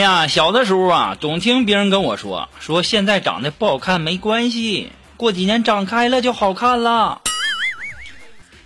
[0.00, 7.20] 哎呀，小的时候啊，总听别人跟我说，说现在长得不好看没关系，过几年长开了就好看了。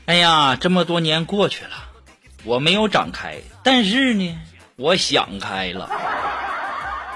[0.06, 1.70] 哎呀，这么多年过去了，
[2.44, 4.38] 我没有长开，但是呢，
[4.76, 5.90] 我想开了。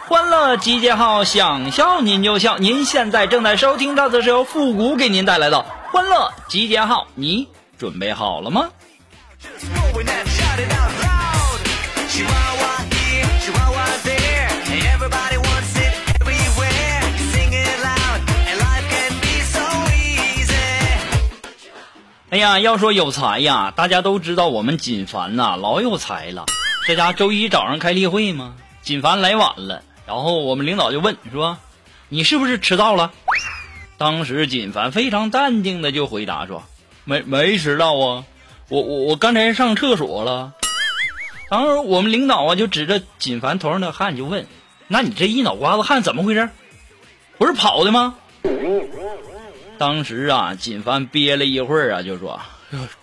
[0.09, 2.59] 欢乐集结号，想笑您就笑。
[2.59, 5.63] 您现在正在收听到的是由复古给您带来的
[5.93, 7.47] 欢乐集结号，你
[7.79, 8.69] 准备好了吗？
[22.39, 26.47] 哎呀，要说有才呀，大家都知道我们锦凡呐、老有才了。
[26.87, 31.59] 这家周一早上开例会嘛，锦凡来晚了，然后我们领导就问说
[32.09, 33.11] ：“你是不是迟到了？”
[33.99, 36.63] 当时锦凡非常淡定的就回答说
[37.03, 38.25] ：“没没迟到啊，
[38.69, 40.53] 我我我刚才上厕所了。”
[41.51, 44.47] 然后我们领导啊就指着锦凡头上的汗就问
[44.87, 46.49] ：“那你这一脑瓜子汗怎么回事？
[47.37, 48.15] 不是跑的吗？”
[49.79, 52.41] 当时啊，锦凡憋了一会儿啊，就说：“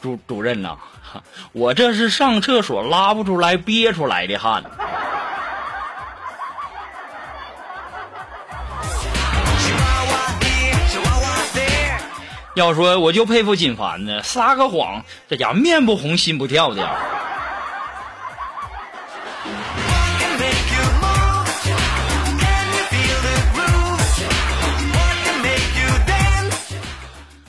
[0.02, 0.78] 主主任呐、
[1.54, 4.64] 我这是上厕所拉不出来憋出来的汗。
[12.56, 16.90] 要说我就佩服锦凡呢，撒个谎，这家伙面不红心不跳的。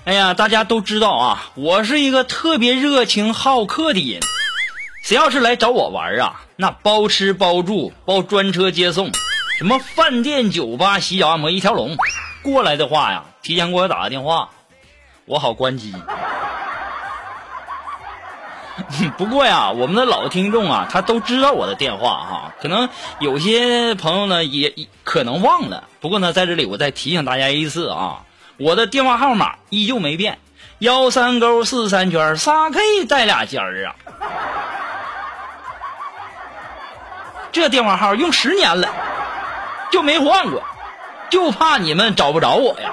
[0.07, 4.21] 哎呀，大家都知道啊，我是一个特别热情好客的人。
[5.03, 9.11] 谁要是来找我玩啊，那包吃包住，包专车接送，
[9.59, 11.97] 什么饭店、酒吧、洗脚按摩一条龙。
[12.41, 14.51] 过来的话呀，提前给我打个电话，
[15.25, 15.93] 我好关机。
[19.19, 25.83] 不过呀，我们的老听众啊，他都知道我的电话哈，可能有些朋友呢也也可能忘了。
[26.01, 28.23] 不过呢，在这里我再提醒大家一次啊，
[28.59, 30.39] 我的电话号码依旧没变，
[30.79, 33.95] 幺三勾四三圈仨 K 带俩尖儿啊。
[37.53, 38.89] 这电话号用十年了，
[39.91, 40.63] 就没换过，
[41.31, 42.91] 就怕你们找不着我呀。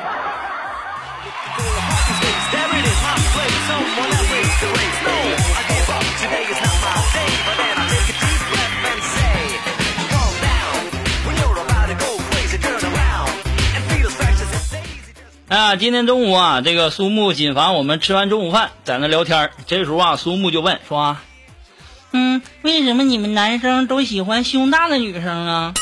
[15.54, 21.16] 啊，今天中午啊，这个苏木、锦凡我们吃完中午饭，在那聊天这时候啊，苏木就问说
[22.12, 25.76] ：“嗯，为什么你们男生都喜欢胸大的女生啊？”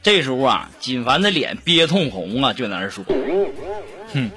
[0.00, 3.02] 这时候啊，锦凡的脸憋通红啊，就在那说
[4.14, 4.30] ：“哼，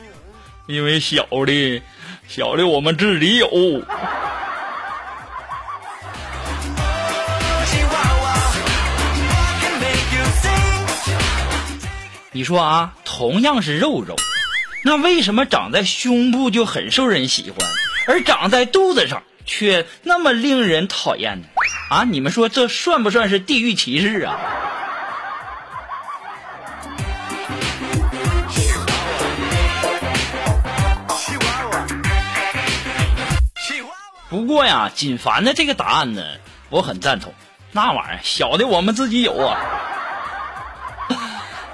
[0.65, 1.83] 因为小的，
[2.27, 3.47] 小的我们自己有。”
[12.39, 14.15] 你说啊，同样是肉肉，
[14.85, 17.57] 那为什么长在胸部就很受人喜欢，
[18.07, 21.47] 而长在肚子上却那么令人讨厌呢？
[21.89, 24.39] 啊，你们说这算不算是地域歧视啊？
[34.29, 36.23] 不过呀，锦凡的这个答案呢，
[36.69, 37.33] 我很赞同。
[37.73, 39.59] 那玩意儿小的我们自己有啊。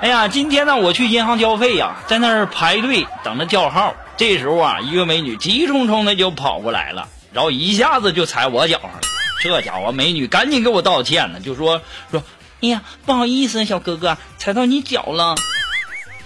[0.05, 3.95] 哎呀，今天呢，我去银行交费呀，在那儿排队等着叫号。
[4.16, 8.99] 这时候啊，一个美女急冲冲的就跑过来了，然后一下子就踩我脚上了。
[9.41, 12.21] 这家伙，美女赶紧给我道歉呢，就说说，
[12.61, 15.33] 哎呀，不好意思，小哥哥，踩到你脚了。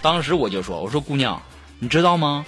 [0.01, 1.41] 当时我就说，我说姑娘，
[1.79, 2.45] 你知道吗？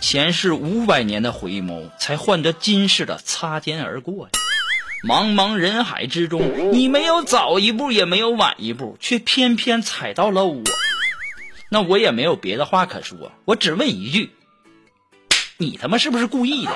[0.00, 4.30] 前世五百年的回眸，才换得今世的擦肩而过呀。
[5.02, 10.62] 茫茫人海之中，你没有早一步，也没有晚一步，却偏偏踩到了我。
[11.68, 14.30] 那我也没有别的话可说，我只问一句：
[15.56, 16.72] 你他妈是不是故意的？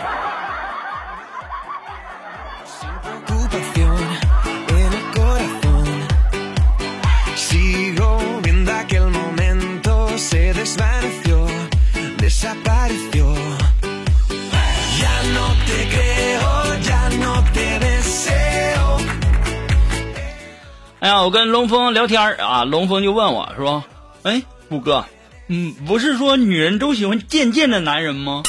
[21.07, 23.85] 呀，我跟龙峰聊天儿啊，龙峰就问我说
[24.25, 25.05] ：“哎，五哥，
[25.47, 28.43] 嗯，不是说女人都喜欢贱贱的男人吗？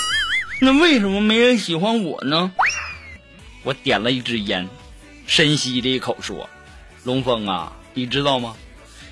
[0.59, 2.51] 那为什么没人喜欢我呢？
[3.61, 4.67] 我点了一支烟，
[5.27, 6.49] 深吸了一口，说
[7.05, 8.55] ：“龙峰啊，你知道吗？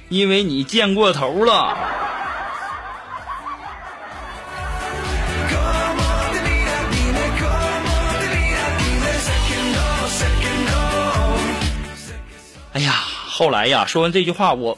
[0.10, 1.78] 因为你贱过头了。
[13.38, 14.78] 后来呀，说完这句话，我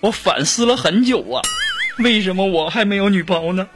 [0.00, 1.42] 我反思了很久啊，
[2.02, 3.68] 为什么我还没有女朋友呢？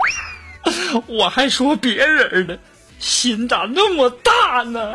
[1.06, 2.56] 我还说别人呢，
[2.99, 4.94] 心咋那么大呢？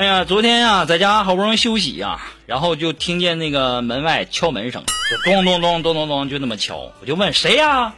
[0.00, 6.90] 哎呀，昨天呀，在家好不容易休息呀，然后就听见那个门外敲门声，就咚咚咚咚咚咚，就那么敲。
[7.02, 7.92] 我就问谁呀？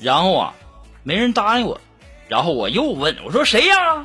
[0.00, 0.52] 然后啊，
[1.04, 1.80] 没人答应我。
[2.26, 4.04] 然后我又问，我说谁呀？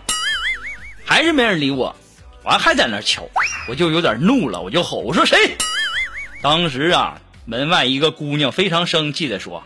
[1.03, 1.95] 还是没人理我。
[2.43, 3.23] 完还在那敲，
[3.67, 5.35] 我就有点怒了，我就吼，我说谁？
[6.43, 9.63] 当时啊，门外一个姑娘非常生气的说：“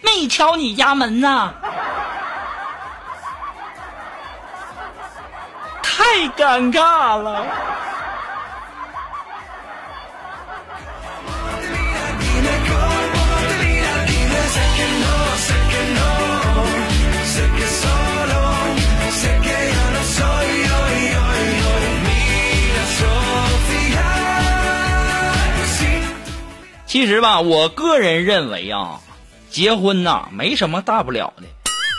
[0.00, 1.52] 没敲你家门呐！”
[6.16, 7.44] 太尴尬了。
[26.86, 29.00] 其实吧，我个人认为啊，
[29.50, 31.42] 结婚呐没什么大不了的，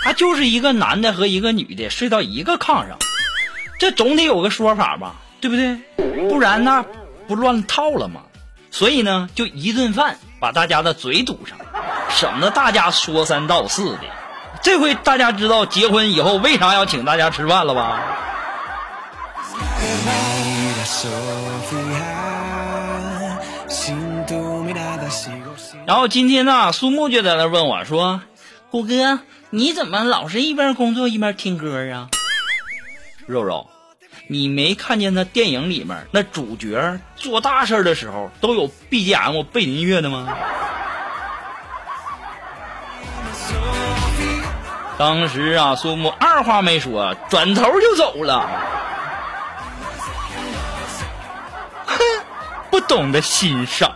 [0.03, 2.97] 他就是一个男的和一个女的睡到一个炕上，
[3.77, 5.77] 这总得有个说法吧，对不对？
[6.29, 6.83] 不然那
[7.27, 8.21] 不乱套了吗？
[8.71, 11.57] 所以呢，就一顿饭把大家的嘴堵上，
[12.09, 13.99] 省得大家说三道四的。
[14.61, 18.01] 这回大家知道结婚以后为啥要请大家吃饭了吧？
[25.85, 28.21] 然后今天呢，苏木就在那问我说
[28.69, 29.19] ：“虎哥，
[29.49, 32.09] 你怎么老是一边工作一边听歌啊？”
[33.27, 33.67] 肉肉，
[34.27, 40.33] 你没看见那电影里面那主角做大事儿的时候都有 BGM 背景音乐的吗？
[44.97, 48.49] 当时啊，苏木二话没说，转头就走了。
[51.85, 51.99] 哼，
[52.71, 53.93] 不懂得欣赏。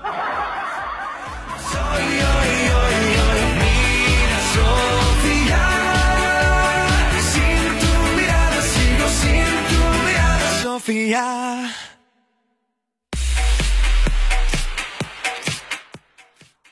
[10.81, 11.69] Mirada, Sofía.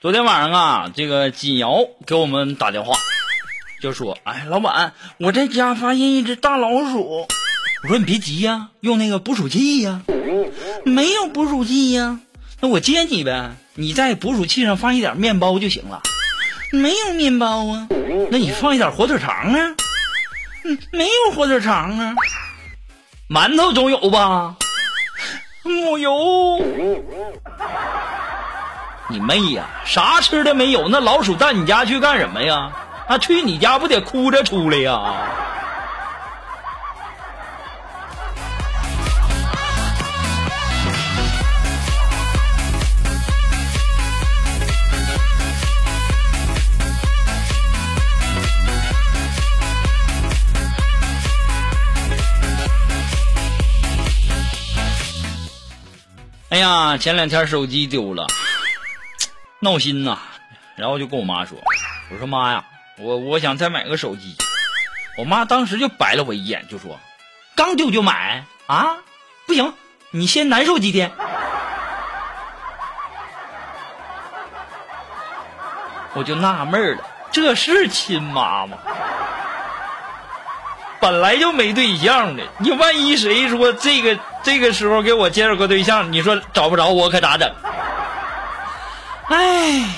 [0.02, 1.76] 昨天晚上啊，这个锦瑶
[2.06, 2.98] 给我们打电话，
[3.82, 7.28] 就说：“哎，老板，我在家发现一只大老鼠。”
[7.84, 10.02] 我说：“你别急呀、用那个捕鼠器呀、
[10.86, 12.20] 没有捕鼠器呀、
[12.62, 16.02] 那我借你呗，你在捕鼠器上放一点面包就行了。
[16.72, 17.88] 没有面包啊，
[18.32, 19.76] 那你放一点火腿肠啊？
[20.66, 22.16] 嗯，没有火腿肠啊。
[23.30, 24.56] 馒头总有吧？
[25.62, 26.60] 木有。
[29.08, 29.66] 你妹呀！
[29.86, 30.88] 啥吃的没有？
[30.90, 32.72] 那老鼠到你家去干什么呀？
[33.08, 35.14] 啊，去你家不得哭着出来呀？
[56.98, 58.28] 前两天手机丢了，
[59.60, 60.18] 闹心呐、
[60.76, 61.58] 然后就跟我妈说
[62.12, 62.64] ：“我说妈呀，
[62.98, 64.36] 我我想再买个手机。”
[65.18, 66.98] 我妈当时就白了我一眼，就说
[67.56, 68.98] ：“刚丢就买啊？
[69.46, 69.74] 不行，
[70.12, 71.12] 你先难受几天。”
[76.14, 78.78] 我就纳闷了，这是亲妈吗？
[81.10, 87.52] 本来就没对象的，你万一谁说这个这个时候给我介绍个对象，你说找不着我可咋整？
[89.30, 89.90] 哎。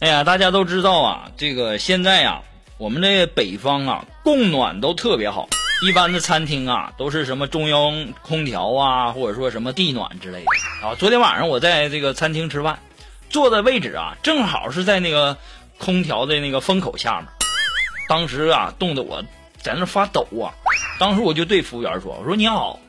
[0.00, 2.40] 哎呀，大家都知道啊，这个现在呀、
[2.78, 5.48] 我们这北方啊，供暖都特别好。
[5.82, 10.86] 一般的餐厅啊，都是什么中央空调啊，或者说什么地暖之类的。
[10.86, 12.78] 啊，昨天晚上我在这个餐厅吃饭，
[13.28, 15.36] 坐的位置啊，正好是在那个
[15.78, 17.28] 空调的那个风口下面，
[18.08, 19.22] 当时啊冻得我
[19.60, 20.48] 在那发抖啊。
[20.98, 22.80] 当时我就对服务员说：“我说你好，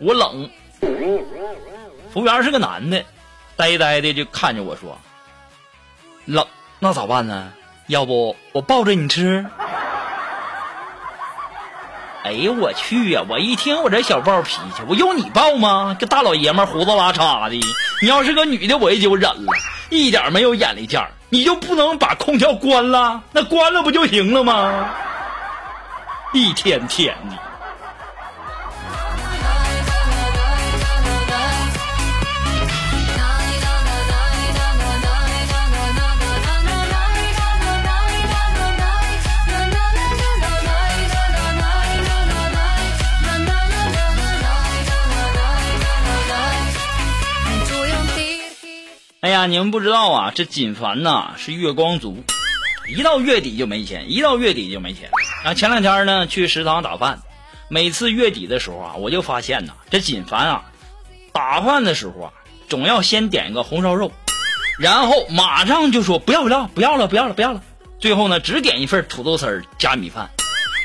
[0.00, 0.50] 我冷。”
[2.12, 3.04] 服务员是个男的，
[3.54, 4.98] 呆呆的就看着我说
[6.26, 6.44] ：“冷，
[6.80, 7.52] 那咋办呢？
[7.86, 9.46] 要不我抱着你吃？”
[12.24, 13.22] 哎呦我去呀！
[13.28, 15.94] 我一听我这小暴脾气，我用你暴吗？
[16.00, 17.60] 这大老爷们胡子拉碴的，
[18.00, 19.52] 你要是个女的我也就忍了，
[19.90, 21.10] 一点没有眼力见儿。
[21.28, 23.22] 你就不能把空调关了？
[23.32, 24.88] 那关了不就行了吗？
[26.32, 27.36] 一天天的。
[49.46, 52.24] 你们不知道啊，这锦凡呐是月光族，
[52.88, 55.10] 一到月底就没钱，一到月底就没钱。
[55.44, 57.20] 啊，前两天呢去食堂打饭，
[57.68, 60.64] 每次月底的时候啊，我就发现呐，这锦凡啊，
[61.32, 62.32] 打饭的时候啊，
[62.68, 64.12] 总要先点一个红烧肉，
[64.78, 67.62] 然后马上就说不要不要不要了不要了不要了，
[67.98, 70.30] 最后呢只点一份土豆丝儿加米饭。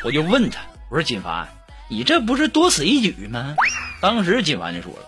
[0.03, 1.47] 我就问他，我说锦凡，
[1.89, 3.55] 你这不是多此一举吗？
[4.01, 5.05] 当时锦凡就说了。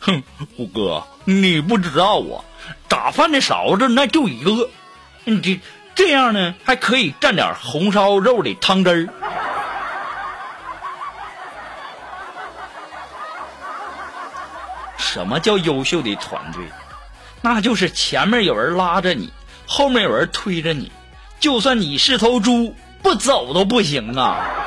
[0.00, 0.22] 哼，
[0.56, 2.44] 虎哥，你不知道啊，
[2.88, 4.70] 打饭的勺子那就一个，
[5.24, 5.60] 你这
[5.94, 9.08] 这样呢，还可以蘸点红烧肉的汤汁儿。
[14.96, 16.64] 什么叫优秀的团队？
[17.42, 19.30] 那就是前面有人拉着你，
[19.66, 20.90] 后面有人推着你，
[21.38, 24.61] 就算你是头猪，不走都不行啊！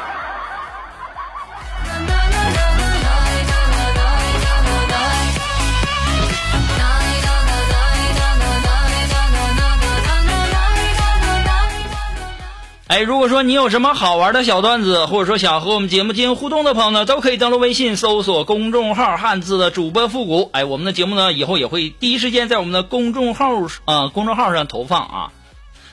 [12.95, 20.49] 哎，如果说你有什么好玩的小段子，或者说想和我们节目进行互动的朋友呢，都可以登录微信搜索公众号“汉字的主播复古”。
[20.55, 23.49] 哎，我们的节目呢，以后也会第一时间在我们的公众号
[23.83, 25.31] 啊、公众号上投放啊。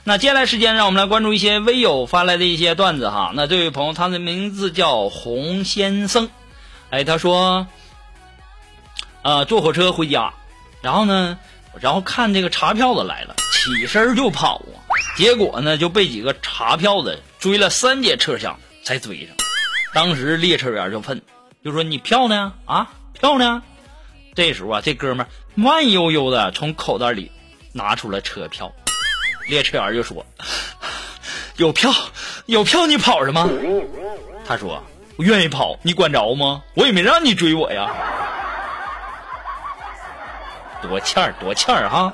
[0.04, 3.32] 那接下来时间，让我们来关注一些微友发来的一些段子哈。
[3.34, 6.28] 那这位朋友，他的名字叫洪先生，
[6.90, 7.66] 哎，他说，
[9.22, 10.34] 呃，坐火车回家，
[10.82, 11.36] 然后呢，
[11.80, 14.78] 然后看这个查票的来了，起身就跑啊。
[15.16, 19.36] 结果呢，就被几个查票的追了三节车厢才追上。
[19.94, 21.20] 当时列车员就问，
[21.64, 22.52] 就说：“你票呢？
[22.64, 23.62] 啊，票呢？”
[24.34, 27.30] 这时候啊，这哥们慢悠悠的从口袋里
[27.72, 28.72] 拿出了车票。
[29.48, 30.24] 列车员就说
[31.56, 31.92] ：“有票，
[32.46, 33.48] 有票，你跑什么？”
[34.46, 34.82] 他说
[35.16, 36.62] ：“我愿意跑，你管着吗？
[36.74, 37.90] 我也没让你追我呀。”
[40.82, 42.12] 多欠儿，多欠儿哈！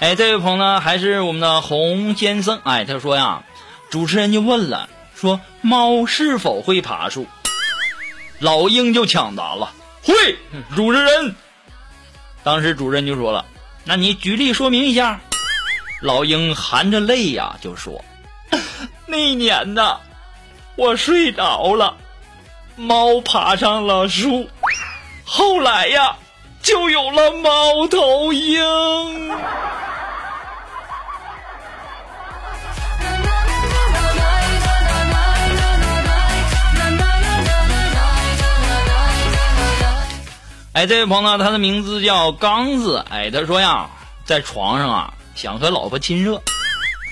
[0.00, 2.58] 哎，这位朋友呢，还是我们的洪先生。
[2.64, 3.42] 哎，他说呀，
[3.90, 7.26] 主持人就问了，说猫是否会爬树？
[8.38, 9.70] 老鹰就抢答了，
[10.02, 10.14] 会。
[10.74, 11.34] 主持人，
[12.42, 13.44] 当时主持人就说了，
[13.84, 15.20] 那你举例说明一下。
[16.00, 18.02] 老鹰含着泪呀，就说，
[19.10, 19.98] 那年呐，
[20.76, 21.96] 我睡着了，
[22.76, 24.48] 猫爬上了树，
[25.24, 26.16] 后来呀，
[26.62, 28.62] 就有了猫头鹰。
[40.72, 43.04] 哎，这位朋友，他的名字叫刚子。
[43.10, 43.90] 哎，他说呀，
[44.24, 46.40] 在床上啊，想和老婆亲热。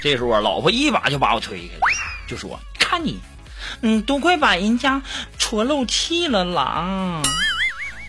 [0.01, 1.81] 这时候啊，老婆一把就把我推开了，
[2.29, 3.19] 就说：“看你，
[3.81, 5.03] 嗯，都快把人家
[5.39, 7.23] 戳漏气了啦！”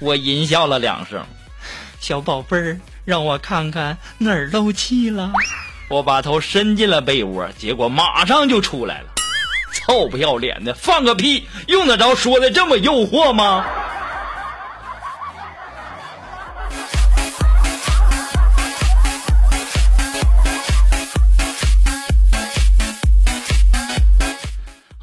[0.02, 1.26] 我淫笑了两声，
[2.00, 5.32] 小宝贝儿，让我看看哪儿漏气了。
[5.90, 9.08] 我把头伸进了被窝，结果马上就出来了。
[9.74, 13.66] 臭不要脸的，放个屁，用得着说的这么诱惑吗？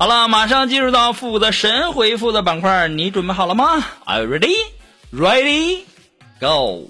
[0.06, 4.54] 好了，马上进入到复古的神回复的板块，你准备好了吗？Are you ready?
[5.12, 5.80] Ready?
[6.38, 6.88] Go!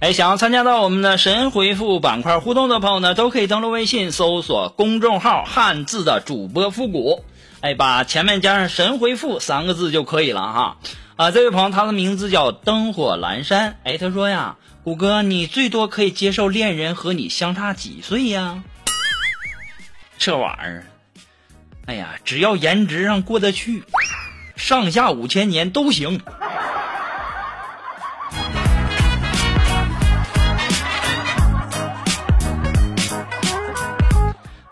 [0.00, 7.24] 哎，想要参加到我们的神回复板块互动的朋友呢，都可以登录微信搜索公众号“汉字的主播复古”，
[7.62, 10.76] 哎，把前面加上“神回复”三个字就可以了哈。
[11.16, 18.62] 啊，这位朋友他的名字叫灯火阑珊，哎，他说呀，谷哥，你最多可以接受恋人和你相差几岁呀？
[20.16, 20.86] 这玩意儿，
[21.86, 23.82] 哎呀，只要颜值上过得去，
[24.54, 26.20] 上下五千年都行。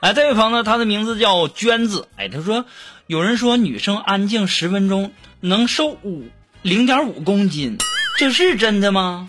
[0.07, 2.07] 哎，这位朋友，他的名字叫娟子。
[2.17, 2.65] 哎，他说，
[3.09, 5.11] 有人说女生安静十分钟
[5.41, 6.29] 能瘦五
[6.63, 7.77] 零点五公斤，
[8.17, 9.29] 这是真的吗？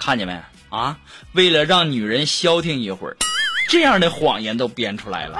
[0.00, 0.36] 看见没
[0.68, 0.98] 啊？
[1.30, 3.16] 为了让女人消停一会儿，
[3.68, 5.38] 这样的谎言都编出来了。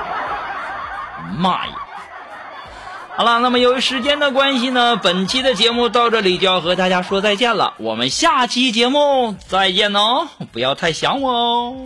[1.36, 1.72] 妈呀！
[3.16, 7.74] 好了，那么由于时间的关系呢，本期的节目到这里就要和大家说再见了。
[7.78, 11.76] 我们下期节目再见哦，不要太想我哦。